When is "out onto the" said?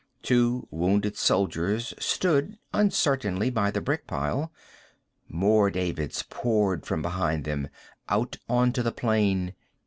8.09-8.91